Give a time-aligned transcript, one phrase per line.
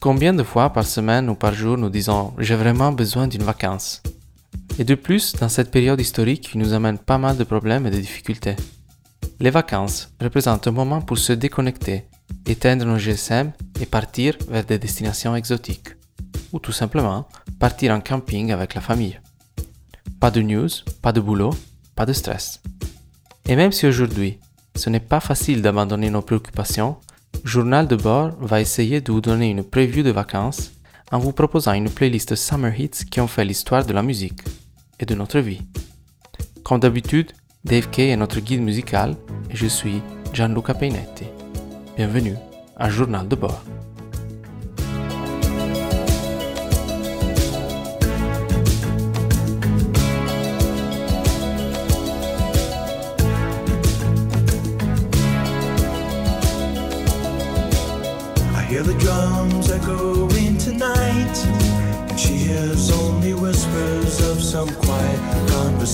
[0.00, 4.02] Combien de fois par semaine ou par jour nous disons j'ai vraiment besoin d'une vacance?
[4.78, 7.90] Et de plus, dans cette période historique qui nous amène pas mal de problèmes et
[7.90, 8.56] de difficultés.
[9.40, 12.06] Les vacances représentent un moment pour se déconnecter,
[12.46, 15.90] éteindre nos GSM et partir vers des destinations exotiques.
[16.54, 17.28] Ou tout simplement
[17.58, 19.20] partir en camping avec la famille.
[20.18, 20.70] Pas de news,
[21.02, 21.54] pas de boulot,
[21.94, 22.62] pas de stress.
[23.44, 24.38] Et même si aujourd'hui,
[24.76, 26.96] ce n'est pas facile d'abandonner nos préoccupations,
[27.44, 30.72] Journal de bord va essayer de vous donner une preview de vacances
[31.10, 34.42] en vous proposant une playlist Summer Hits qui ont fait l'histoire de la musique
[34.98, 35.62] et de notre vie.
[36.62, 37.32] Comme d'habitude,
[37.64, 39.16] Dave Kay est notre guide musical
[39.50, 41.24] et je suis Gianluca Peinetti.
[41.96, 42.36] Bienvenue
[42.76, 43.64] à Journal de bord.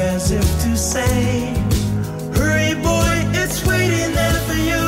[0.00, 1.54] as if to say,
[2.34, 4.87] Hurry, boy, it's waiting there for you.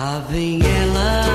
[0.00, 1.29] Lá vem ela.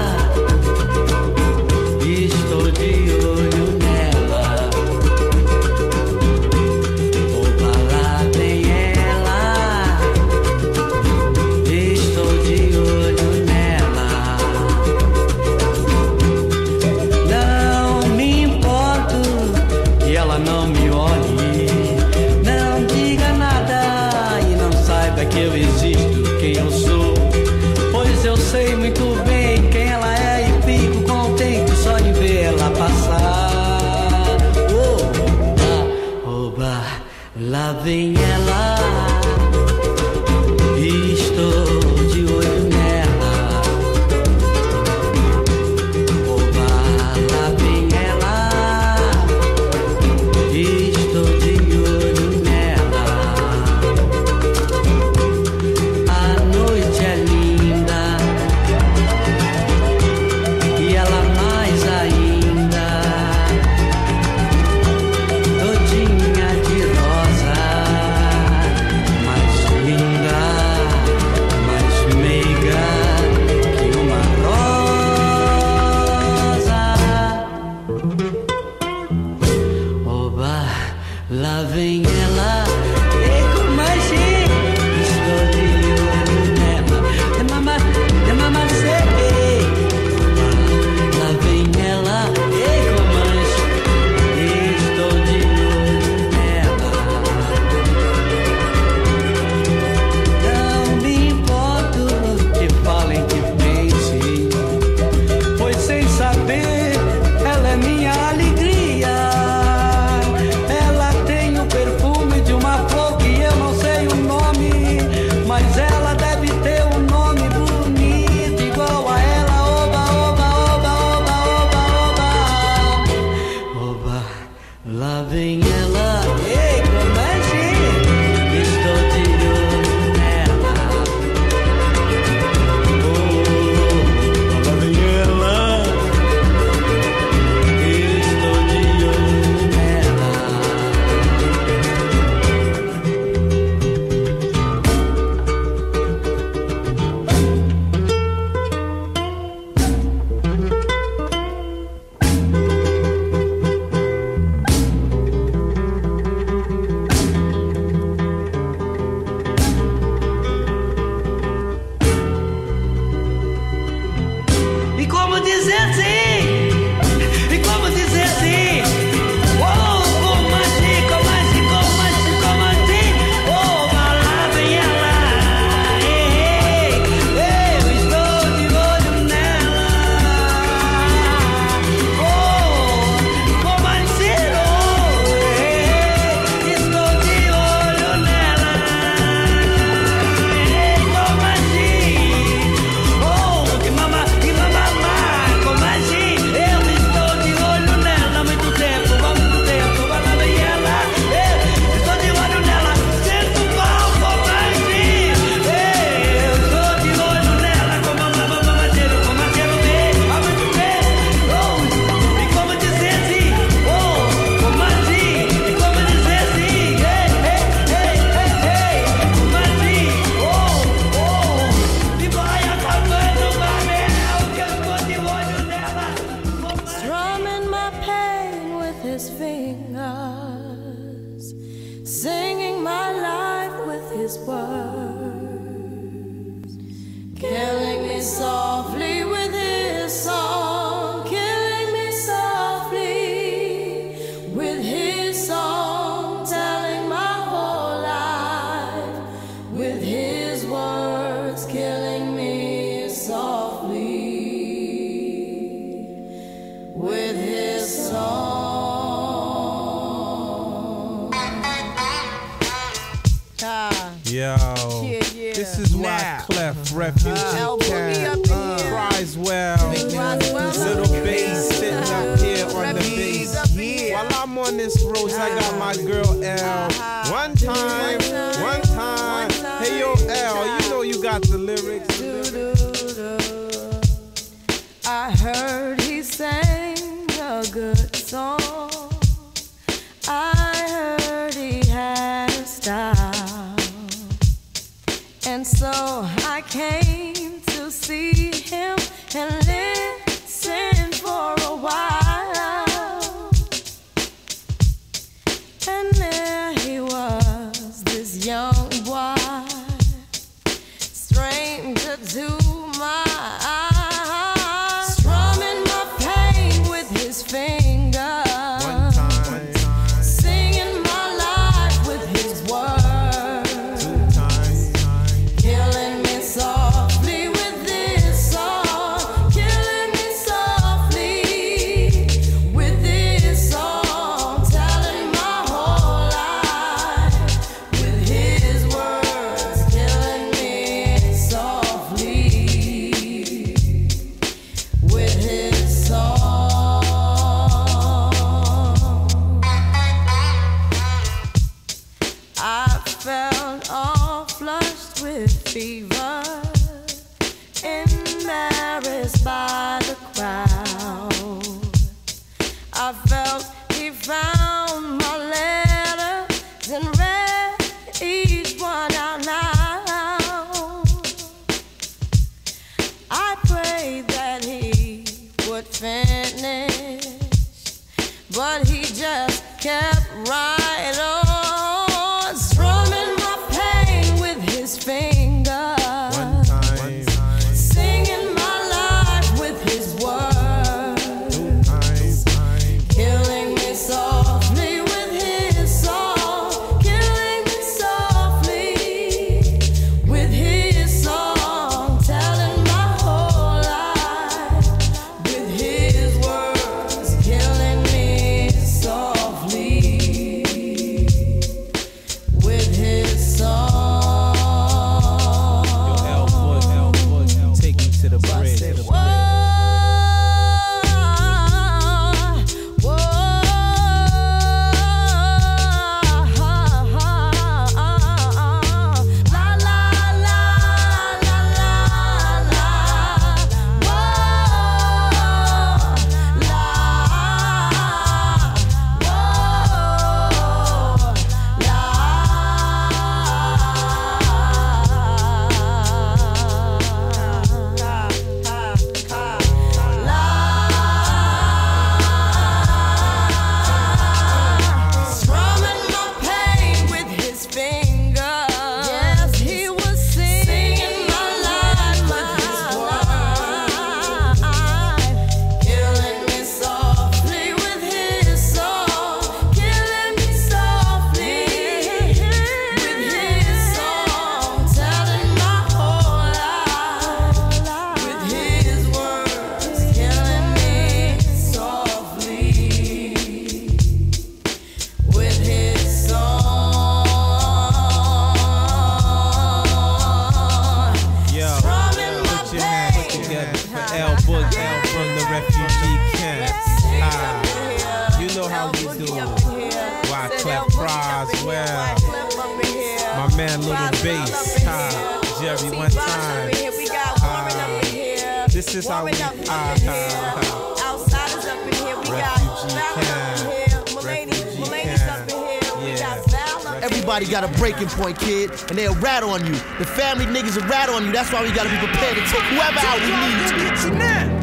[518.90, 519.74] and they'll rat on you.
[520.00, 521.32] The family niggas will rat on you.
[521.32, 524.55] That's why we gotta be prepared to take whoever out we need to.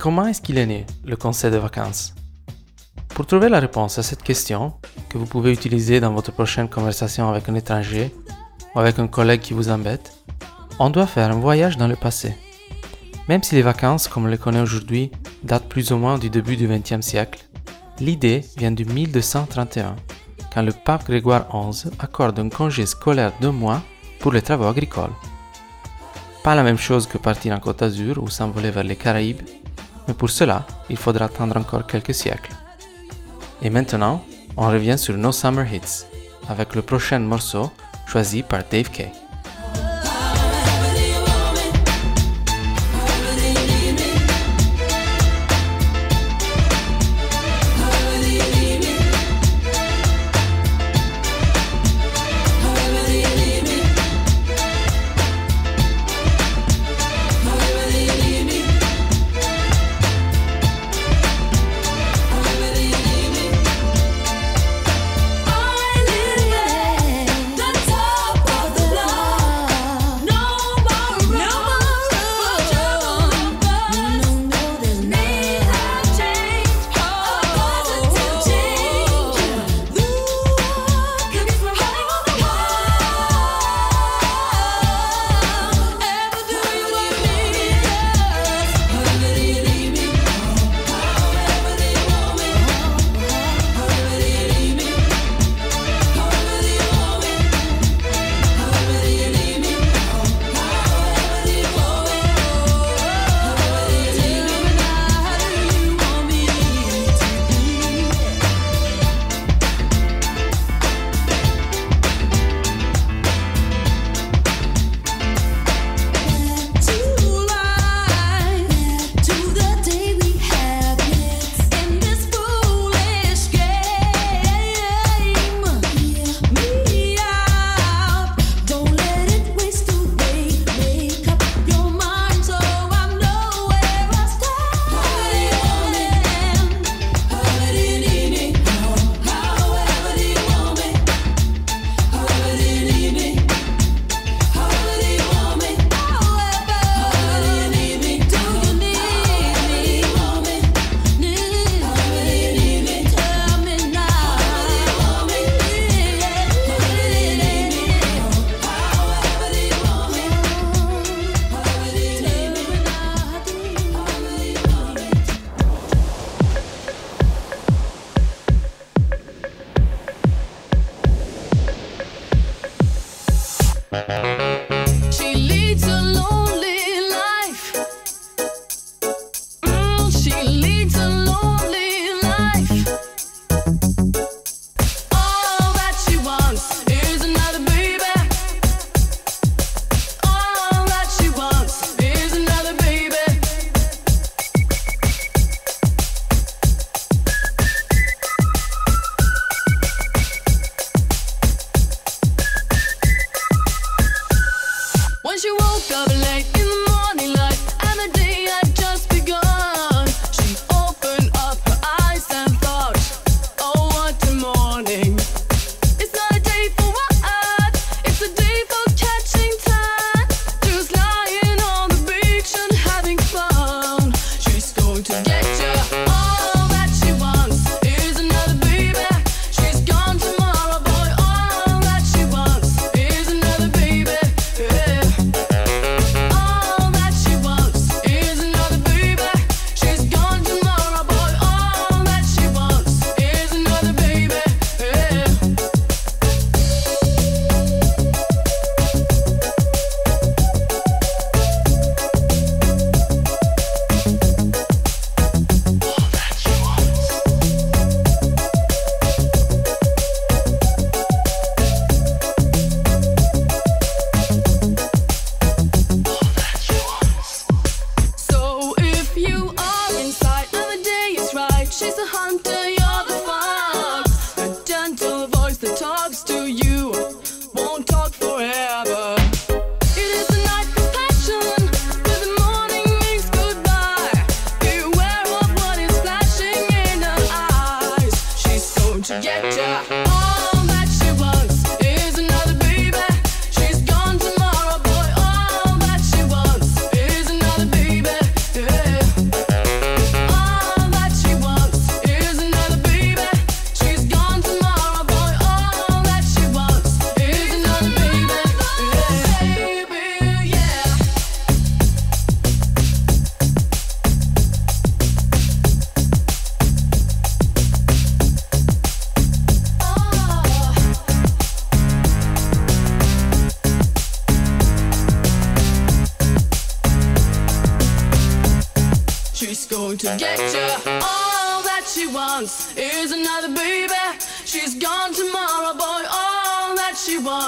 [0.00, 2.14] comment est-ce qu'il est né, le concept de vacances?
[3.10, 4.72] Pour trouver la réponse à cette question,
[5.10, 8.10] que vous pouvez utiliser dans votre prochaine conversation avec un étranger
[8.74, 10.10] ou avec un collègue qui vous embête,
[10.78, 12.34] on doit faire un voyage dans le passé.
[13.28, 15.10] Même si les vacances, comme on les connaît aujourd'hui,
[15.42, 17.44] datent plus ou moins du début du XXe siècle,
[17.98, 19.96] l'idée vient de 1231,
[20.54, 23.82] quand le pape Grégoire XI accorde un congé scolaire de mois
[24.18, 25.12] pour les travaux agricoles.
[26.42, 29.42] Pas la même chose que partir en Côte d'Azur ou s'envoler vers les Caraïbes
[30.10, 32.50] mais pour cela, il faudra attendre encore quelques siècles.
[33.62, 34.24] Et maintenant,
[34.56, 36.04] on revient sur No Summer Hits,
[36.48, 37.70] avec le prochain morceau
[38.08, 39.12] choisi par Dave Kay.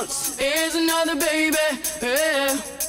[0.02, 0.36] bounce.
[0.38, 1.56] Here's another baby.
[2.02, 2.81] Yeah.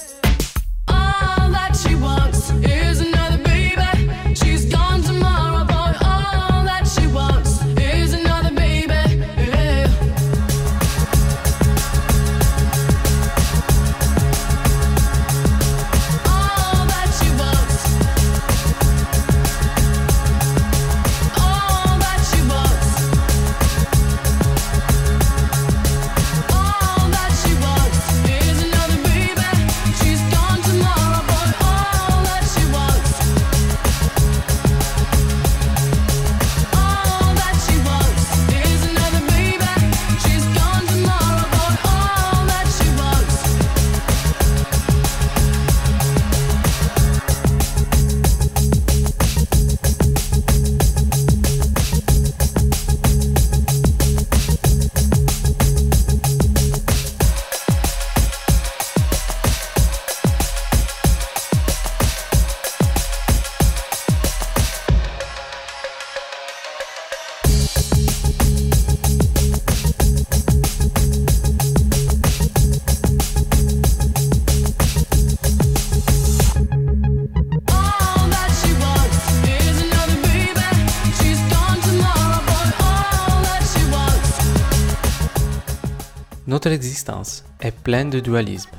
[86.63, 88.69] Notre existence est pleine de dualisme.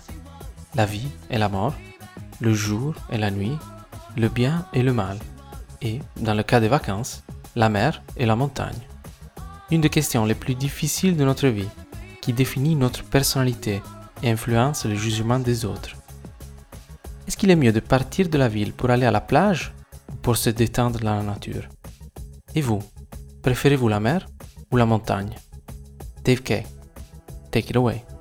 [0.74, 1.74] La vie et la mort,
[2.40, 3.58] le jour et la nuit,
[4.16, 5.18] le bien et le mal,
[5.82, 8.80] et, dans le cas des vacances, la mer et la montagne.
[9.70, 11.68] Une des questions les plus difficiles de notre vie,
[12.22, 13.82] qui définit notre personnalité
[14.22, 15.94] et influence le jugement des autres.
[17.28, 19.74] Est-ce qu'il est mieux de partir de la ville pour aller à la plage
[20.10, 21.68] ou pour se détendre dans la nature?
[22.54, 22.78] Et vous,
[23.42, 24.26] préférez-vous la mer
[24.72, 25.34] ou la montagne?
[26.24, 26.64] Dave Kay.
[27.54, 28.13] Take it away.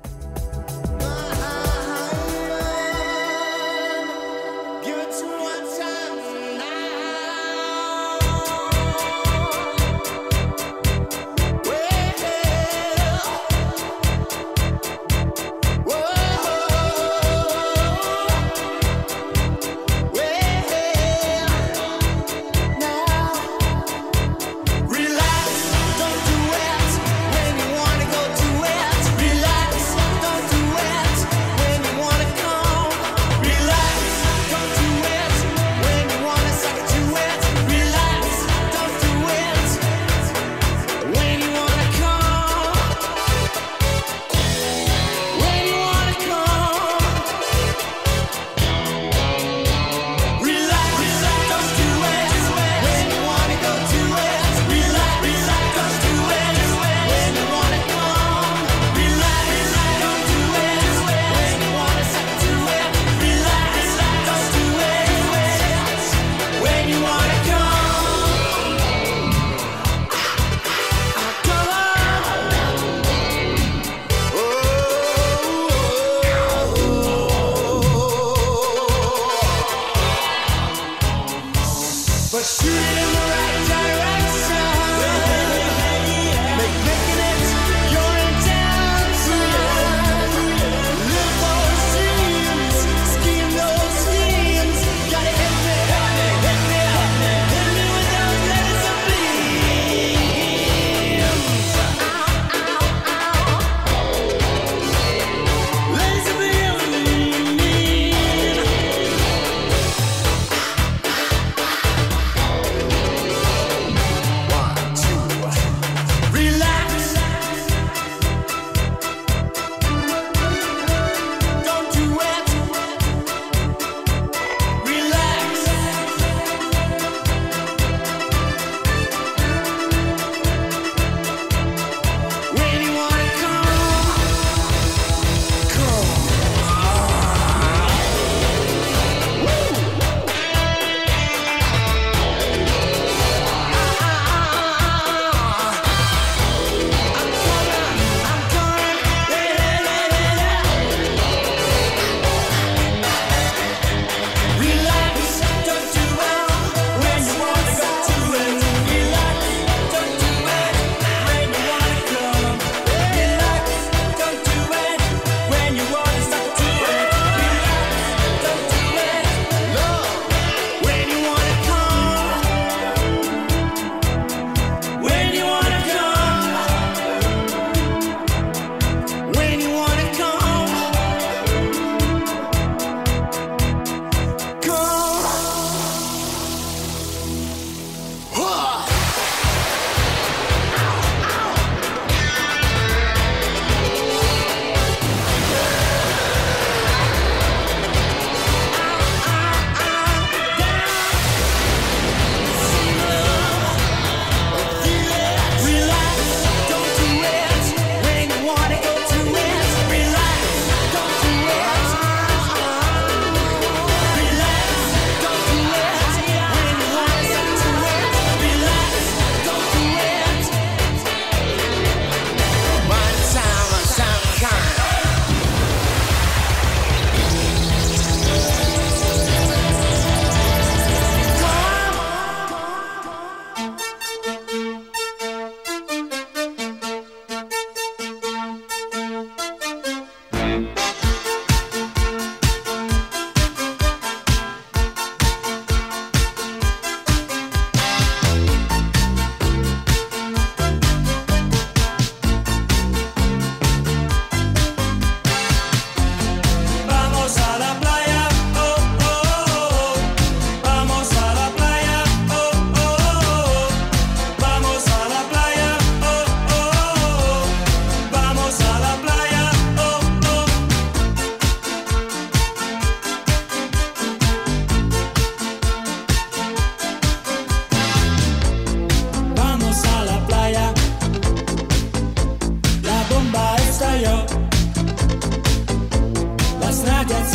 [287.06, 287.33] I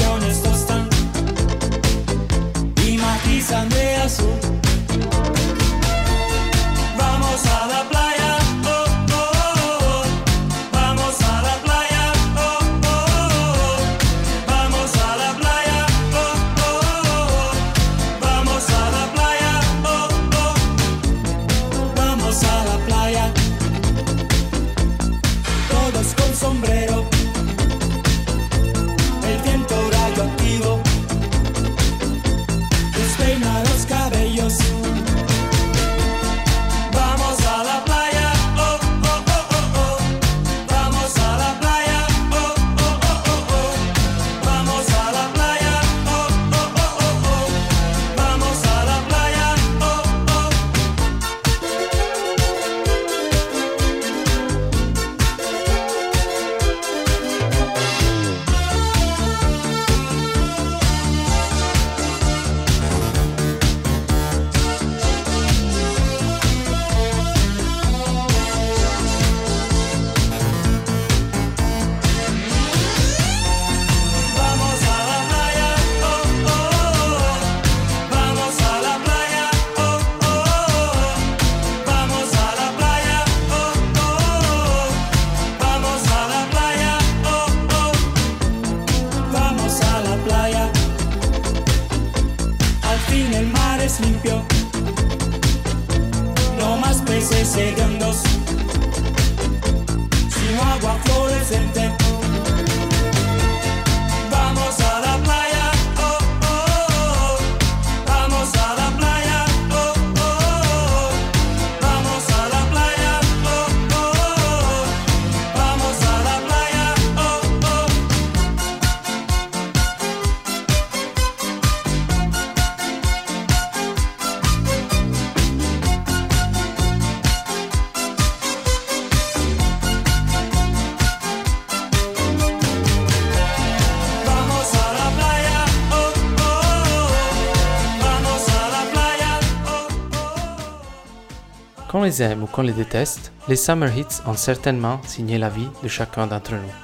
[142.10, 145.88] les aime ou qu'on les déteste, les Summer Hits ont certainement signé la vie de
[145.88, 146.76] chacun d'entre nous.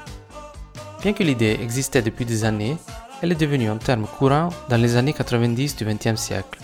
[1.02, 2.78] Bien que l'idée existait depuis des années,
[3.24, 6.60] elle est devenue un terme courant dans les années 90 du XXe siècle.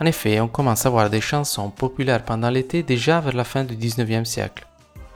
[0.00, 3.64] En effet, on commence à voir des chansons populaires pendant l'été déjà vers la fin
[3.64, 4.64] du XIXe siècle,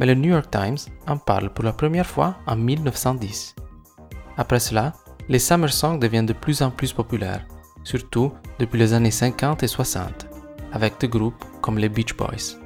[0.00, 3.55] mais le New York Times en parle pour la première fois en 1910.
[4.37, 4.94] Après cela,
[5.28, 7.46] les summer songs deviennent de plus en plus populaires,
[7.85, 10.31] surtout depuis les années 50 et 60,
[10.72, 12.58] avec des groupes comme les Beach Boys.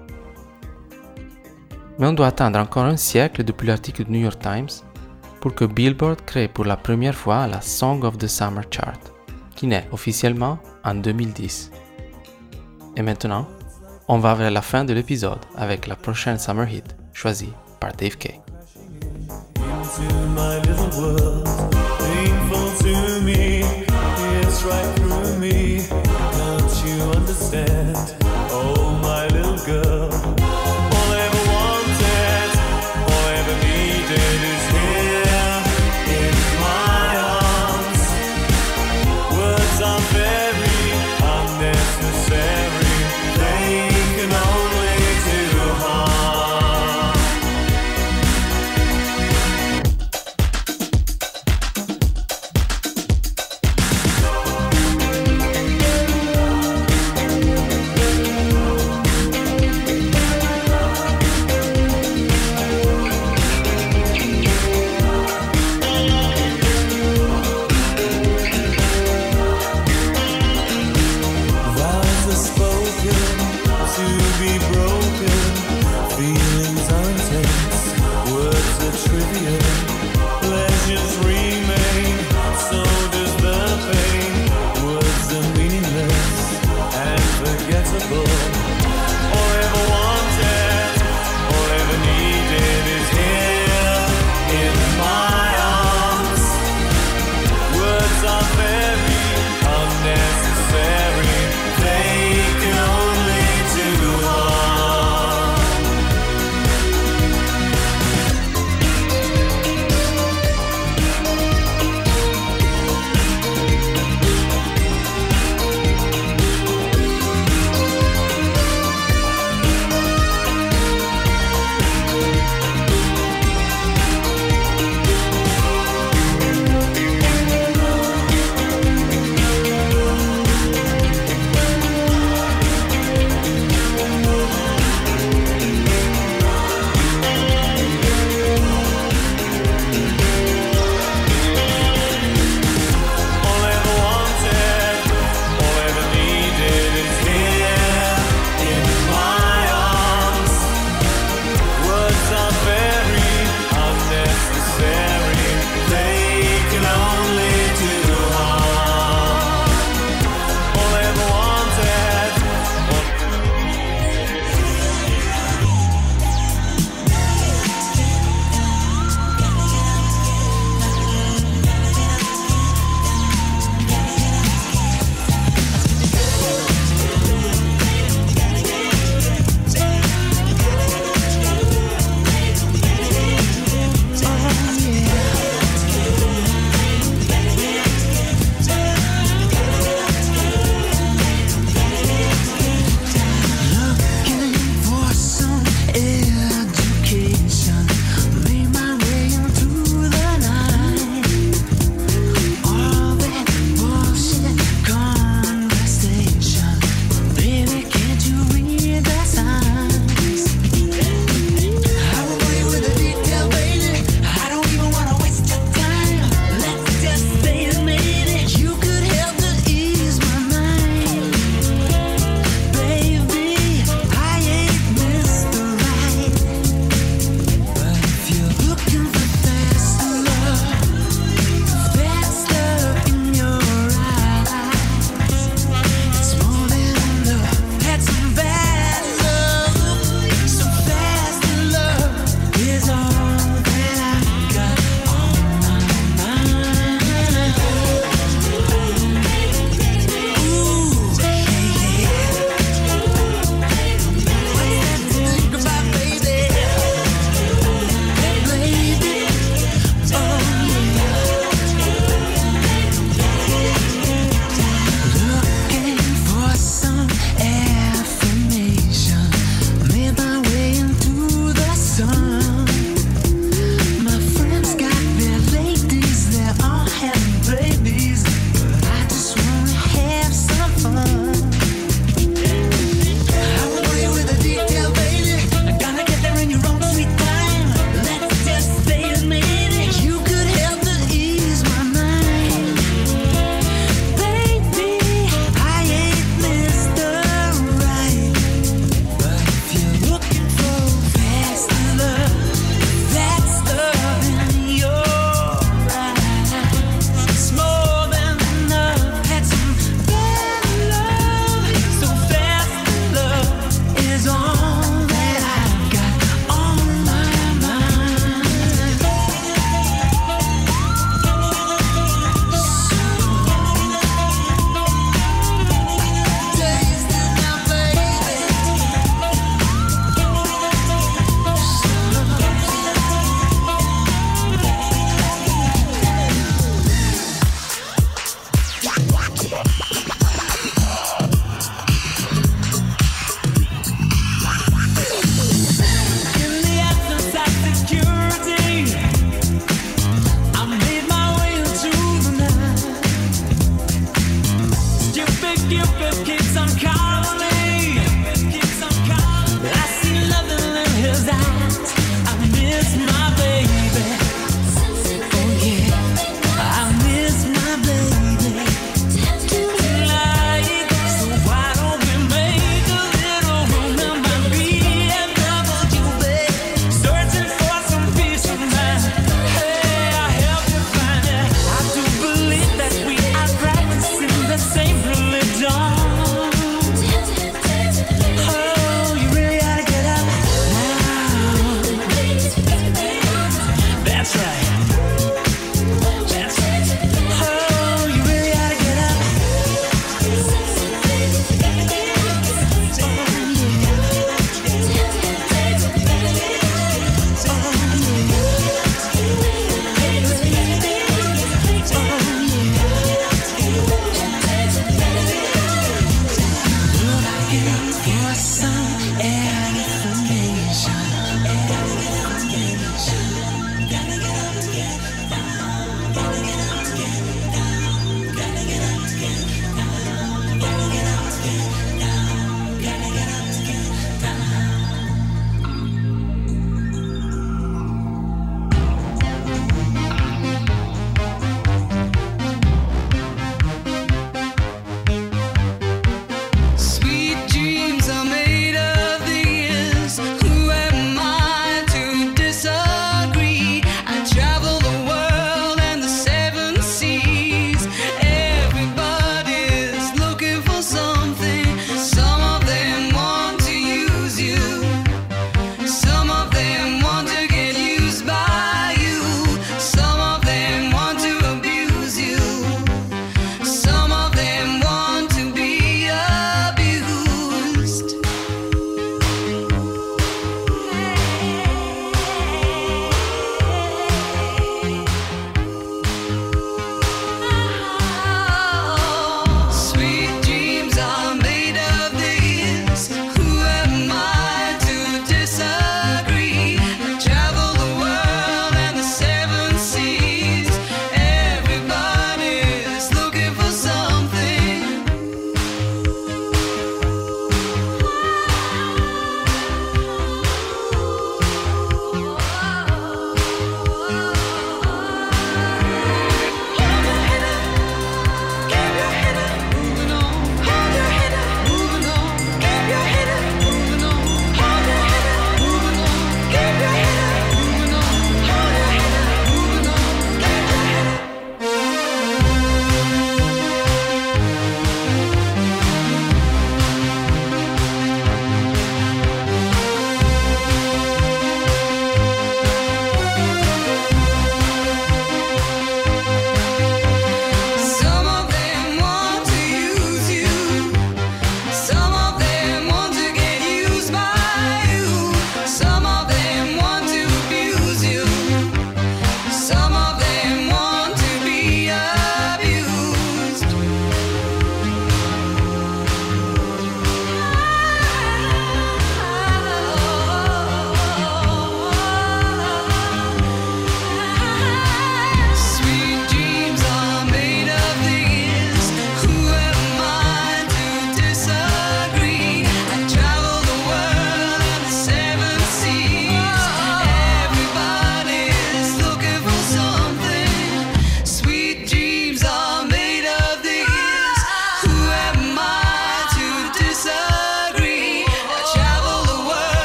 [1.99, 4.69] Mais on doit attendre encore un siècle depuis l'article du New York Times
[5.40, 9.01] pour que Billboard crée pour la première fois la Song of the Summer Chart,
[9.55, 11.71] qui naît officiellement en 2010.
[12.97, 13.47] Et maintenant,
[14.09, 18.16] on va vers la fin de l'épisode avec la prochaine Summer Hit choisie par Dave
[18.16, 18.40] Kay.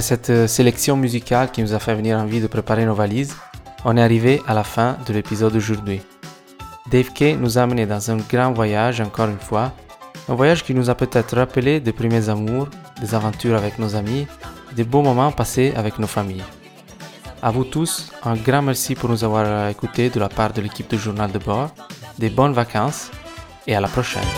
[0.00, 3.36] cette euh, sélection musicale qui nous a fait venir envie de préparer nos valises,
[3.84, 6.00] on est arrivé à la fin de l'épisode d'aujourd'hui.
[6.90, 9.72] Dave Kay nous a amené dans un grand voyage encore une fois,
[10.28, 12.68] un voyage qui nous a peut-être rappelé des premiers amours,
[13.00, 14.26] des aventures avec nos amis,
[14.74, 16.44] des beaux moments passés avec nos familles.
[17.42, 20.60] À vous tous, un grand merci pour nous avoir euh, écoutés de la part de
[20.60, 21.70] l'équipe de Journal de bord,
[22.18, 23.10] des bonnes vacances
[23.66, 24.28] et à la prochaine.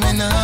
[0.00, 0.37] coming up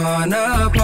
[0.00, 0.81] gonna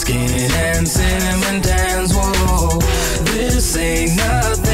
[0.00, 2.78] Skin and cinnamon dance, whoa.
[3.34, 4.69] This ain't nothing.